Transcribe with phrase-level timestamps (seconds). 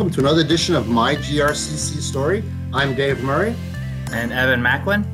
[0.00, 2.42] Welcome to another edition of My GRCC Story.
[2.72, 3.54] I'm Dave Murray.
[4.12, 5.04] And Evan Macklin.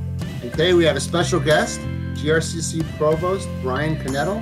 [0.40, 1.80] And today we have a special guest,
[2.14, 4.36] GRCC Provost Brian Knetl.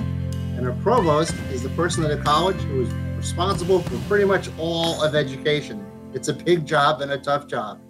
[0.55, 4.51] And our provost is the person at the college who is responsible for pretty much
[4.59, 5.83] all of education.
[6.13, 7.81] It's a big job and a tough job.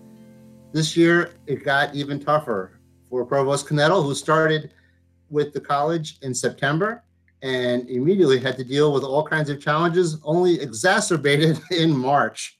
[0.71, 2.79] This year, it got even tougher
[3.09, 4.73] for Provost Knetl, who started
[5.29, 7.03] with the college in September
[7.45, 12.54] and immediately had to deal with all kinds of challenges, only exacerbated in March,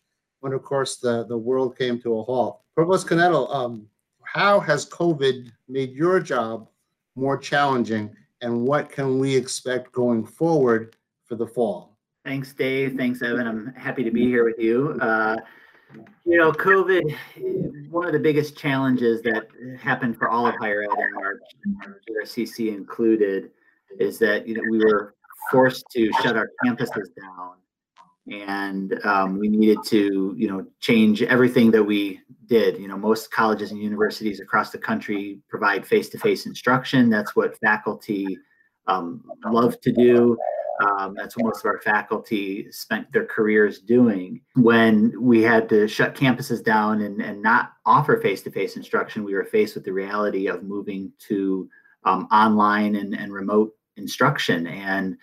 [0.45, 2.62] when, of course, the, the world came to a halt.
[2.76, 3.88] Provost Knetl, um,
[4.22, 6.68] how has COVID made your job
[7.16, 11.98] more challenging, and what can we expect going forward for the fall?
[12.23, 12.95] Thanks, Dave.
[12.95, 13.48] Thanks, Evan.
[13.48, 14.99] I'm happy to be here with you.
[15.02, 15.38] Uh,
[16.27, 19.48] you know, COVID, one of the biggest challenges that
[19.82, 21.40] happened for all of higher ed and our,
[21.85, 23.49] our GRCC included
[23.99, 25.15] is that you know we were
[25.49, 27.55] forced to shut our campuses down
[28.31, 32.77] and um, we needed to you know change everything that we did.
[32.77, 37.09] You know most colleges and universities across the country provide face-to-face instruction.
[37.09, 38.37] That's what faculty
[38.87, 40.37] um, love to do.
[40.85, 44.41] Um, that's what most of our faculty spent their careers doing.
[44.55, 49.46] When we had to shut campuses down and, and not offer face-to-face instruction we were
[49.46, 51.70] faced with the reality of moving to
[52.03, 54.68] um, online and, and remote instruction.
[54.68, 55.18] And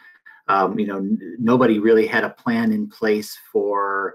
[0.53, 4.15] um, you know n- nobody really had a plan in place for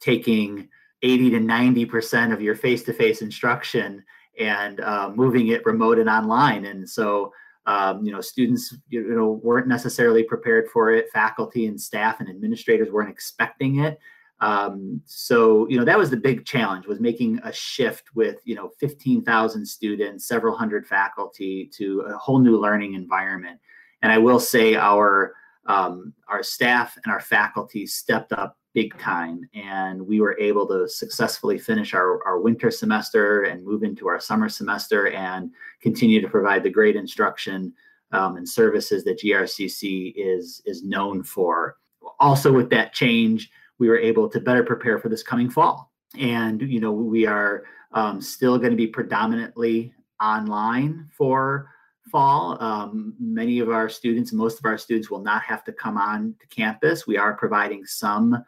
[0.00, 0.68] taking
[1.02, 4.04] 80 to 90 percent of your face-to-face instruction
[4.38, 6.66] and uh, moving it remote and online.
[6.66, 7.32] And so
[7.66, 11.10] um, you know students you know weren't necessarily prepared for it.
[11.12, 13.98] Faculty and staff and administrators weren't expecting it.
[14.40, 18.54] Um, so you know that was the big challenge was making a shift with you
[18.54, 23.58] know 15,000 students several hundred faculty to a whole new learning environment.
[24.02, 25.34] And I will say our
[25.66, 30.88] um, our staff and our faculty stepped up big time, and we were able to
[30.88, 35.50] successfully finish our, our winter semester and move into our summer semester and
[35.82, 37.72] continue to provide the great instruction
[38.12, 41.76] um, and services that GRCC is is known for.
[42.20, 46.62] Also, with that change, we were able to better prepare for this coming fall, and
[46.62, 51.70] you know we are um, still going to be predominantly online for
[52.08, 52.62] fall.
[52.62, 56.34] Um, many of our students, most of our students, will not have to come on
[56.40, 57.06] to campus.
[57.06, 58.44] We are providing some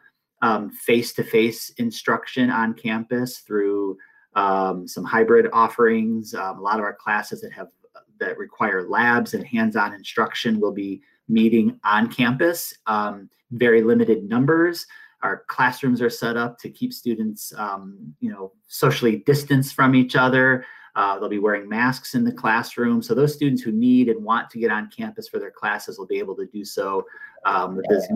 [0.73, 3.97] face to face instruction on campus through
[4.33, 6.33] um, some hybrid offerings.
[6.33, 7.67] Um, a lot of our classes that have
[8.19, 12.73] that require labs and hands-on instruction will be meeting on campus.
[12.87, 14.85] Um, very limited numbers.
[15.23, 20.15] Our classrooms are set up to keep students, um, you know, socially distanced from each
[20.15, 20.65] other.
[20.95, 23.01] Uh, they'll be wearing masks in the classroom.
[23.01, 26.07] So those students who need and want to get on campus for their classes will
[26.07, 27.05] be able to do so
[27.45, 28.07] um, with, as,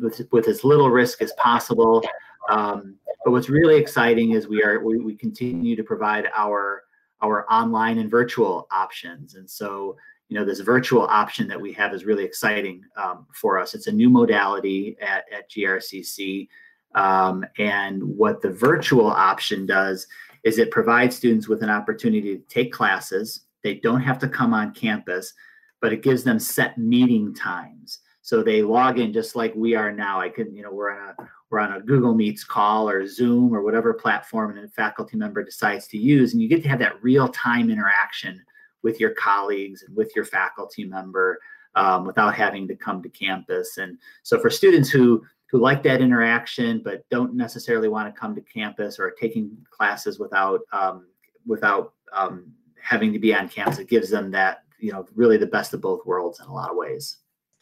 [0.00, 2.02] with, with, as little risk as possible.
[2.48, 6.84] Um, but what's really exciting is we are we, we continue to provide our
[7.20, 9.36] our online and virtual options.
[9.36, 9.96] And so
[10.28, 13.74] you know this virtual option that we have is really exciting um, for us.
[13.74, 16.48] It's a new modality at, at GRCC.
[16.94, 20.06] Um, and what the virtual option does
[20.44, 23.46] is it provides students with an opportunity to take classes.
[23.62, 25.32] They don't have to come on campus,
[25.80, 28.00] but it gives them set meeting times.
[28.22, 30.20] So they log in just like we are now.
[30.20, 31.16] I can, you know, we're on a
[31.50, 35.86] we're on a Google Meets call or Zoom or whatever platform a faculty member decides
[35.88, 38.40] to use, and you get to have that real time interaction
[38.82, 41.38] with your colleagues and with your faculty member
[41.74, 43.78] um, without having to come to campus.
[43.78, 48.34] And so for students who who like that interaction but don't necessarily want to come
[48.34, 51.06] to campus or taking classes without um,
[51.46, 53.78] without um, having to be on campus.
[53.78, 56.70] It gives them that you know really the best of both worlds in a lot
[56.70, 57.18] of ways.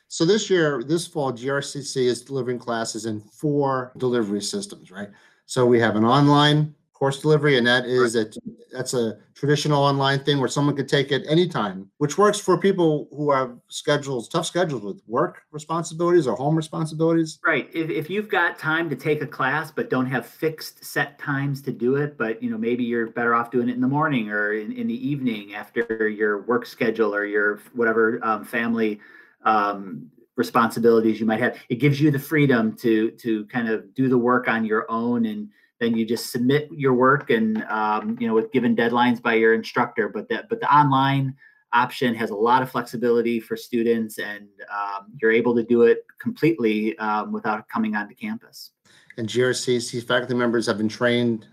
[0.06, 5.08] So this year, this fall, GRCC is delivering classes in four delivery systems, right?
[5.46, 8.26] So we have an online course delivery, and that is a
[8.70, 13.08] that's a traditional online thing where someone could take it anytime, which works for people
[13.10, 17.38] who have schedules, tough schedules with work responsibilities or home responsibilities.
[17.44, 17.68] Right.
[17.74, 21.62] If, if you've got time to take a class but don't have fixed set times
[21.62, 24.30] to do it, but you know maybe you're better off doing it in the morning
[24.30, 29.00] or in, in the evening after your work schedule or your whatever um, family
[29.44, 34.10] um, responsibilities you might have, it gives you the freedom to to kind of do
[34.10, 35.48] the work on your own and
[35.80, 39.54] then you just submit your work and um, you know with given deadlines by your
[39.54, 40.08] instructor.
[40.08, 41.34] But that but the online
[41.72, 46.04] option has a lot of flexibility for students and um, you're able to do it
[46.20, 48.72] completely um, without coming onto campus.
[49.16, 51.46] And grcc faculty members have been trained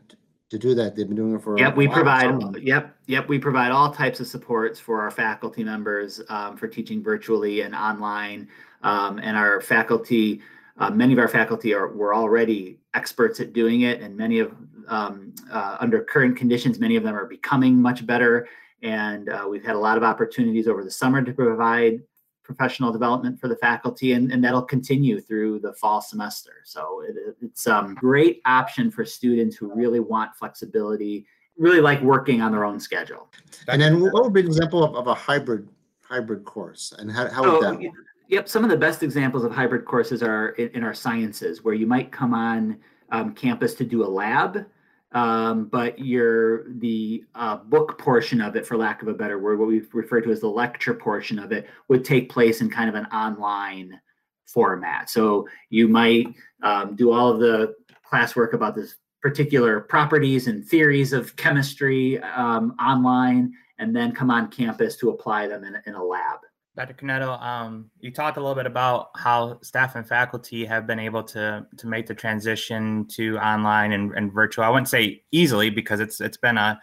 [0.49, 0.95] to do that.
[0.95, 4.27] They've been doing it for yep we provide yep yep we provide all types of
[4.27, 8.47] supports for our faculty members um, for teaching virtually and online.
[8.83, 10.41] Um, and our faculty
[10.79, 14.49] Uh, many of our faculty are were already experts at doing it, and many of
[14.87, 18.47] um, uh, under current conditions, many of them are becoming much better.
[18.81, 22.01] And uh, we've had a lot of opportunities over the summer to provide
[22.43, 26.53] professional development for the faculty, and, and that'll continue through the fall semester.
[26.63, 31.25] So it, it's a um, great option for students who really want flexibility,
[31.57, 33.27] really like working on their own schedule.
[33.67, 35.67] And then, what would be an example of, of a hybrid
[36.01, 37.91] hybrid course, and how, how would that?
[38.29, 41.73] Yep, some of the best examples of hybrid courses are in, in our sciences, where
[41.73, 42.77] you might come on
[43.11, 44.65] um, campus to do a lab,
[45.13, 49.59] um, but your the uh, book portion of it, for lack of a better word,
[49.59, 52.89] what we refer to as the lecture portion of it, would take place in kind
[52.89, 53.97] of an online
[54.45, 55.09] format.
[55.09, 56.27] So you might
[56.63, 57.75] um, do all of the
[58.11, 64.49] classwork about this particular properties and theories of chemistry um, online, and then come on
[64.49, 66.39] campus to apply them in, in a lab.
[66.77, 66.93] Dr.
[66.93, 71.23] Knetl, um, you talked a little bit about how staff and faculty have been able
[71.23, 74.63] to to make the transition to online and, and virtual.
[74.63, 76.79] I wouldn't say easily because it's it's been a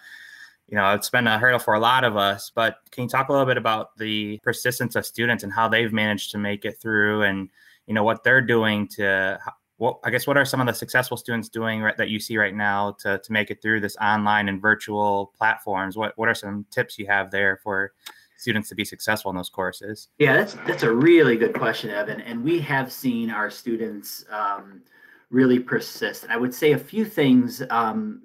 [0.66, 2.50] you know it's been a hurdle for a lot of us.
[2.52, 5.92] But can you talk a little bit about the persistence of students and how they've
[5.92, 7.48] managed to make it through, and
[7.86, 9.38] you know what they're doing to
[9.76, 12.36] what I guess what are some of the successful students doing right, that you see
[12.36, 15.96] right now to to make it through this online and virtual platforms?
[15.96, 17.92] What what are some tips you have there for
[18.44, 20.08] students to be successful in those courses?
[20.18, 22.20] Yeah, that's that's a really good question, Evan.
[22.20, 24.82] And we have seen our students um,
[25.30, 26.24] really persist.
[26.24, 28.20] And I would say a few things, um,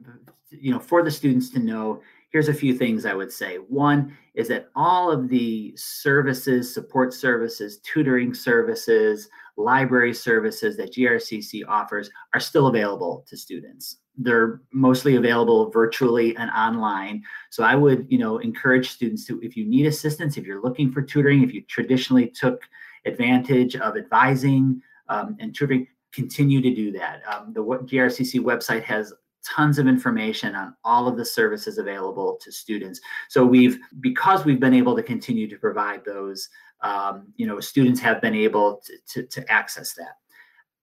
[0.50, 2.02] you know, for the students to know.
[2.32, 3.56] Here's a few things I would say.
[3.56, 11.64] One is that all of the services, support services, tutoring services, library services that GRCC
[11.68, 17.24] offers are still available to students they're mostly available virtually and online.
[17.50, 20.92] So i would you know encourage students to if you need assistance if you're looking
[20.92, 22.62] for tutoring if you traditionally took
[23.06, 27.22] advantage of advising um, and tutoring continue to do that.
[27.32, 29.14] Um, the grcc website has
[29.46, 33.00] tons of information on all of the services available to students.
[33.30, 36.50] So we've because we've been able to continue to provide those
[36.82, 40.18] um, you know students have been able to, to, to access that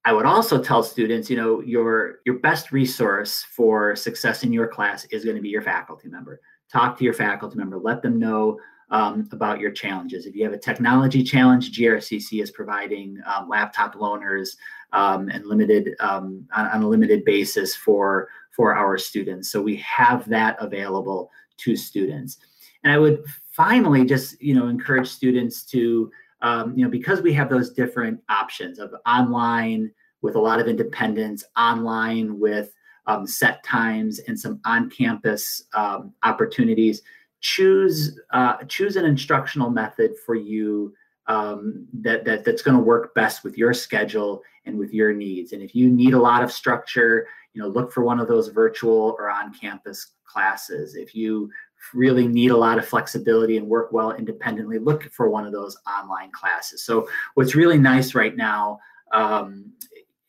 [0.07, 4.69] I would also tell students, you know, your your best resource for success in your
[4.69, 6.41] class is going to be your faculty member.
[6.73, 7.77] Talk to your faculty member.
[7.77, 8.61] Let them know
[8.91, 10.25] um, about your challenges.
[10.25, 14.51] If you have a technology challenge, GRCC is providing um, laptop loaners
[14.93, 19.51] um, and limited um, on, on, a limited basis for for our students.
[19.51, 22.39] So we have that available to students.
[22.85, 26.13] And I would finally just you know encourage students to
[26.47, 29.91] um, you know, because we have those different options of online
[30.23, 32.69] with a lot of independence, online with
[33.07, 37.03] um, set times and some on-campus um, opportunities,
[37.41, 37.97] choose
[38.33, 40.95] uh, choose an instructional method for you
[41.27, 45.53] um, that, that that's going to work best with your schedule and with your needs.
[45.53, 48.49] And if you need a lot of structure, you know, look for one of those
[48.49, 50.95] virtual or on-campus classes.
[50.95, 51.51] If you
[51.95, 55.77] really need a lot of flexibility and work well independently, look for one of those
[55.87, 56.85] online classes.
[56.85, 58.79] So what's really nice right now
[59.13, 59.73] um,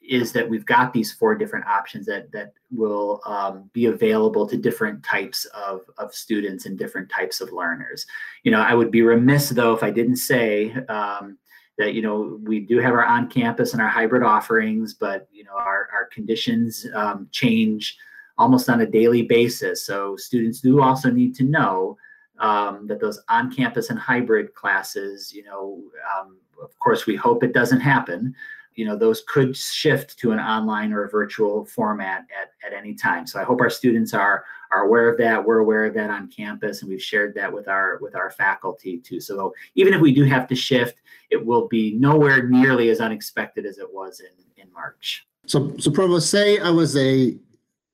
[0.07, 4.57] is that we've got these four different options that that will um, be available to
[4.57, 8.05] different types of, of students and different types of learners.
[8.43, 11.37] You know, I would be remiss though if I didn't say um,
[11.77, 15.55] that you know we do have our on-campus and our hybrid offerings, but you know
[15.55, 17.97] our our conditions um, change
[18.37, 19.85] almost on a daily basis.
[19.85, 21.97] So students do also need to know
[22.39, 25.81] um, that those on-campus and hybrid classes, you know,
[26.15, 28.35] um, of course, we hope it doesn't happen.
[28.75, 32.93] You know, those could shift to an online or a virtual format at, at any
[32.93, 33.25] time.
[33.25, 35.43] So I hope our students are are aware of that.
[35.43, 38.99] We're aware of that on campus, and we've shared that with our with our faculty
[38.99, 39.19] too.
[39.19, 41.01] So even if we do have to shift,
[41.31, 45.25] it will be nowhere nearly as unexpected as it was in in March.
[45.47, 47.35] So, so Provost, say I was a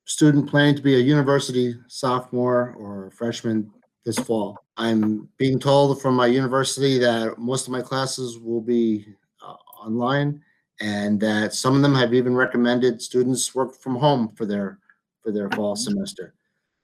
[0.06, 3.72] student planning to be a university sophomore or freshman
[4.06, 4.58] this fall.
[4.78, 9.06] I'm being told from my university that most of my classes will be
[9.42, 10.42] uh, online
[10.80, 14.80] and that some of them have even recommended students work from home for their
[15.22, 16.34] for their fall semester.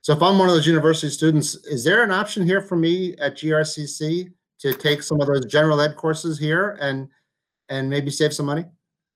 [0.01, 3.17] So if I'm one of those university students, is there an option here for me
[3.17, 7.09] at GRCC to take some of those general ed courses here and
[7.67, 8.65] and maybe save some money?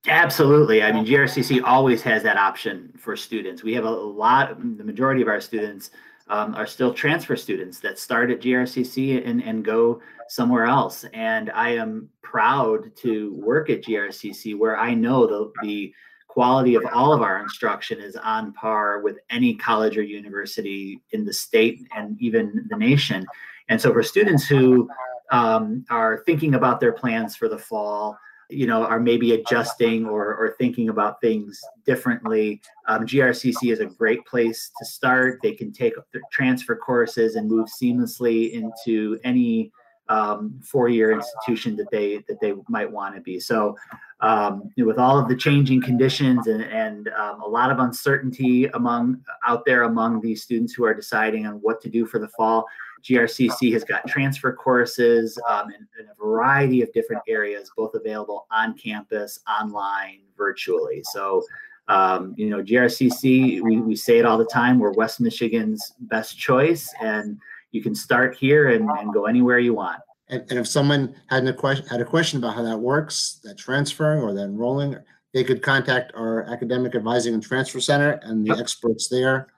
[0.06, 0.82] Absolutely.
[0.82, 3.62] I mean, GRCC always has that option for students.
[3.62, 5.90] We have a lot, the majority of our students
[6.28, 11.04] um, are still transfer students that start at GRCC and, and go somewhere else.
[11.14, 15.94] And I am proud to work at GRCC where I know the, the
[16.28, 21.24] quality of all of our instruction is on par with any college or university in
[21.24, 23.24] the state and even the nation.
[23.68, 24.88] And so for students who
[25.30, 28.18] um, are thinking about their plans for the fall,
[28.50, 32.60] you know are maybe adjusting or, or thinking about things differently.
[32.88, 35.40] Um, grcc is a great place to start.
[35.42, 35.94] They can take
[36.32, 39.72] transfer courses and move seamlessly into any
[40.08, 43.40] um, four-year institution that they that they might want to be.
[43.40, 43.76] So
[44.20, 47.78] um, you know, with all of the changing conditions and, and um, a lot of
[47.78, 52.18] uncertainty among out there among these students who are deciding on what to do for
[52.18, 52.66] the fall
[53.04, 58.46] GRCC has got transfer courses um, in, in, a variety of different areas, both available
[58.50, 61.02] on campus, online, virtually.
[61.12, 61.42] So,
[61.88, 66.38] um, you know, GRCC, we, we say it all the time, we're West Michigan's best
[66.38, 67.38] choice, and
[67.74, 70.00] you can start here and, and go anywhere you want.
[70.28, 73.58] And, and if someone had a question had a question about how that works, that
[73.58, 74.96] transferring or that enrolling,
[75.32, 78.58] they could contact our academic advising and transfer center and the yep.
[78.58, 79.48] experts there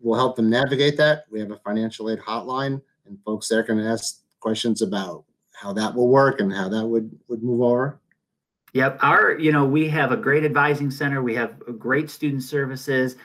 [0.00, 1.24] will help them navigate that.
[1.30, 5.94] We have a financial aid hotline, and folks there can ask questions about how that
[5.94, 8.00] will work and how that would would move over.
[8.74, 11.22] Yep, our you know we have a great advising center.
[11.22, 13.16] We have great student services.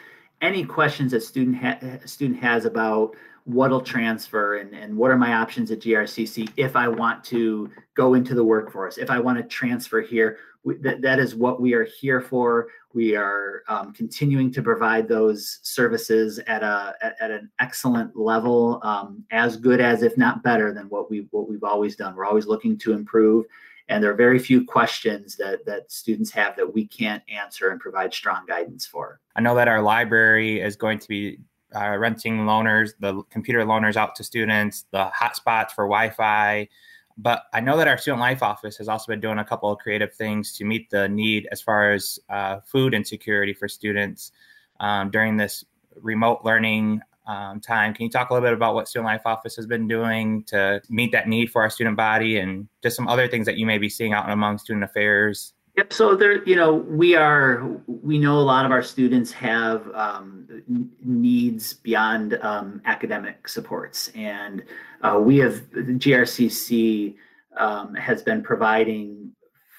[0.42, 3.16] Any questions that student ha- student has about
[3.46, 8.16] what'll transfer and, and what are my options at GRCC if I want to go
[8.16, 11.74] into the workforce, if I want to transfer here, we, that, that is what we
[11.74, 12.68] are here for.
[12.94, 18.80] We are um, continuing to provide those services at a at, at an excellent level,
[18.84, 22.16] um, as good as if not better than what we what we've always done.
[22.16, 23.46] We're always looking to improve,
[23.90, 27.80] and there are very few questions that that students have that we can't answer and
[27.80, 29.20] provide strong guidance for.
[29.36, 31.40] I know that our library is going to be
[31.76, 36.68] uh, renting loaners, the computer loaners out to students, the hotspots for Wi-Fi.
[37.18, 39.80] But I know that our student life office has also been doing a couple of
[39.80, 44.32] creative things to meet the need as far as uh, food insecurity for students
[44.80, 45.64] um, during this
[46.02, 47.94] remote learning um, time.
[47.94, 50.82] Can you talk a little bit about what Student Life Office has been doing to
[50.90, 53.78] meet that need for our student body and just some other things that you may
[53.78, 55.92] be seeing out among student affairs Yep.
[55.92, 60.48] So there, you know, we are, we know a lot of our students have um,
[61.04, 64.10] needs beyond um, academic supports.
[64.16, 64.64] And
[65.02, 67.16] uh, we have, the GRCC
[67.58, 69.32] um, has been providing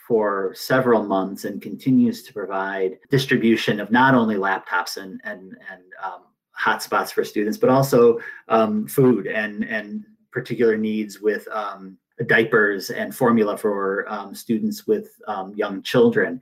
[0.07, 5.83] for several months and continues to provide distribution of not only laptops and, and, and
[6.05, 6.25] um,
[6.59, 13.15] hotspots for students, but also um, food and, and particular needs with um, diapers and
[13.15, 16.41] formula for um, students with um, young children.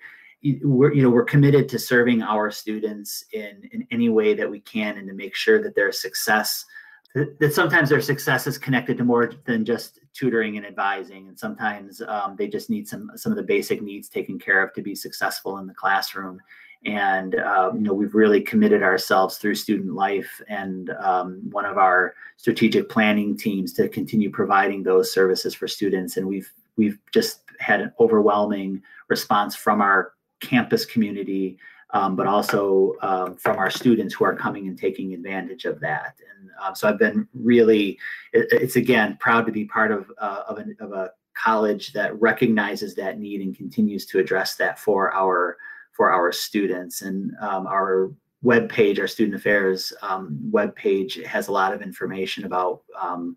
[0.63, 4.61] We're, you know, we're committed to serving our students in, in any way that we
[4.61, 6.67] can and to make sure that their success,
[7.15, 11.29] that sometimes their success is connected to more than just tutoring and advising.
[11.29, 14.73] And sometimes um, they just need some, some of the basic needs taken care of
[14.75, 16.41] to be successful in the classroom
[16.87, 21.79] and um, you know we've really committed ourselves through student life and um, one of
[21.79, 26.17] our strategic planning teams to continue providing those services for students.
[26.17, 31.59] And we've we've just had an overwhelming response from our campus community
[31.95, 36.17] um, but also um, from our students who are coming and taking advantage of that.
[36.39, 37.99] And uh, so i've been really
[38.33, 42.21] it, it's again proud to be part of uh, of, an, of a college that
[42.21, 45.57] recognizes that need and continues to address that for our
[45.95, 47.03] for our students.
[47.03, 51.83] And um, our web page, our student affairs um, web page, has a lot of
[51.83, 53.37] information about um,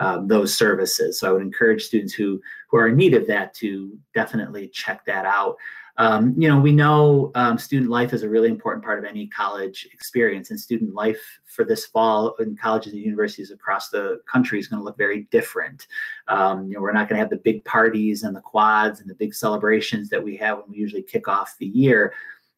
[0.00, 1.18] um, those services.
[1.18, 2.40] So I would encourage students who
[2.70, 5.56] who are in need of that to definitely check that out.
[5.98, 9.26] Um, you know, we know um, student life is a really important part of any
[9.26, 14.60] college experience, and student life for this fall in colleges and universities across the country
[14.60, 15.88] is going to look very different.
[16.28, 19.10] Um, you know, we're not going to have the big parties and the quads and
[19.10, 22.12] the big celebrations that we have when we usually kick off the year.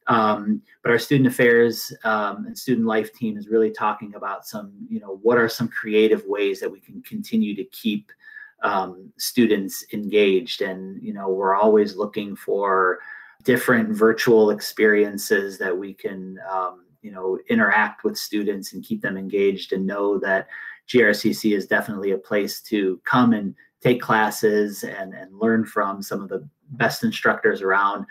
[0.07, 4.73] Um, but our student affairs um, and student life team is really talking about some,
[4.89, 8.11] you know, what are some creative ways that we can continue to keep
[8.63, 12.99] um, students engaged, and you know, we're always looking for
[13.43, 19.17] different virtual experiences that we can um, you know interact with students and keep them
[19.17, 20.47] engaged and know that
[20.89, 26.21] grcc is definitely a place to come and take classes and, and learn from some
[26.21, 28.05] of the best instructors around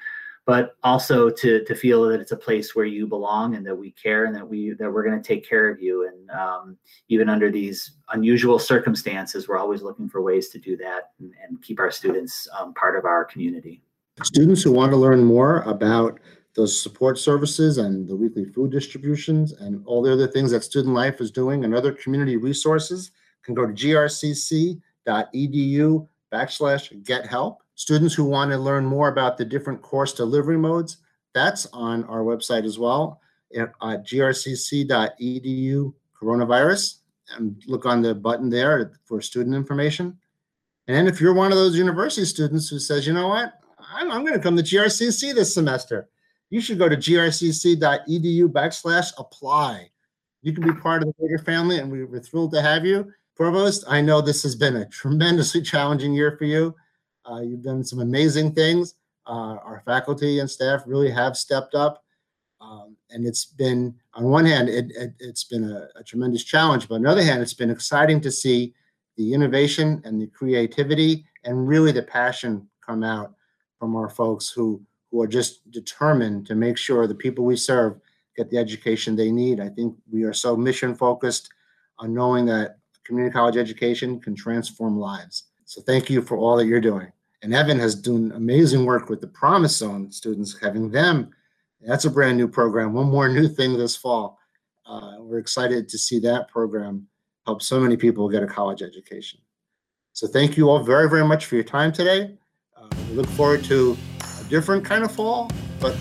[0.50, 3.92] but also to to feel that it's a place where you belong and that we
[3.92, 6.08] care and that we that we're going to take care of you.
[6.08, 6.76] And um,
[7.08, 11.62] even under these unusual circumstances we're always looking for ways to do that and, and
[11.62, 13.80] keep our students um, part of our community.
[14.24, 16.18] Students who want to learn more about
[16.56, 20.94] those support services and the weekly food distributions and all the other things that Student
[20.94, 23.12] Life is doing and other community resources
[23.44, 24.80] can go to grcc.edu
[26.32, 27.62] backslash get help.
[27.74, 30.98] Students who want to learn more about the different course delivery modes,
[31.34, 33.20] that's on our website as well
[33.56, 36.96] at, uh, at grcc.edu coronavirus
[37.36, 40.18] and look on the button there for student information.
[40.88, 44.24] And if you're one of those university students who says, you know what, I'm, I'm
[44.24, 46.08] going to come to GRCC this semester.
[46.50, 49.90] You should go to grcc.edu backslash apply.
[50.42, 53.12] You can be part of the bigger family, and we, we're thrilled to have you.
[53.40, 56.76] Provost, I know this has been a tremendously challenging year for you.
[57.24, 58.96] Uh, you've done some amazing things.
[59.26, 62.04] Uh, our faculty and staff really have stepped up.
[62.60, 66.86] Um, and it's been, on one hand, it, it, has been a, a, tremendous challenge,
[66.86, 68.74] but on the other hand, it's been exciting to see
[69.16, 73.32] the innovation and the creativity and really the passion come out
[73.78, 77.98] from our folks who, who are just determined to make sure the people we serve
[78.36, 79.60] get the education they need.
[79.60, 81.48] I think we are so mission focused
[81.98, 85.44] on knowing that community college education can transform lives.
[85.64, 87.12] So thank you for all that you're doing.
[87.42, 91.30] And Evan has done amazing work with the Promise Zone students, having them.
[91.80, 92.92] That's a brand new program.
[92.92, 94.38] One more new thing this fall.
[94.84, 97.06] Uh, we're excited to see that program
[97.46, 99.40] help so many people get a college education.
[100.12, 102.36] So thank you all very, very much for your time today.
[102.76, 103.96] Uh, we look forward to
[104.40, 105.96] a different kind of fall, but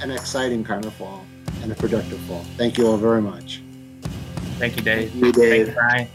[0.00, 1.26] an exciting kind of fall
[1.62, 2.44] and a productive fall.
[2.56, 3.62] Thank you all very much.
[4.60, 5.10] Thank you, Dave.
[5.10, 5.66] Thank you, Dave.
[5.66, 6.08] Thank you, Brian.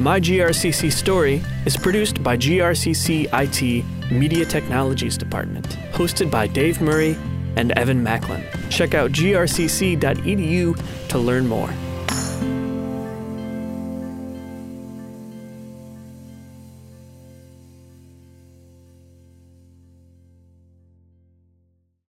[0.00, 7.16] My GRCC Story is produced by GRCC IT Media Technologies Department, hosted by Dave Murray
[7.56, 8.44] and Evan Macklin.
[8.70, 11.68] Check out grcc.edu to learn more.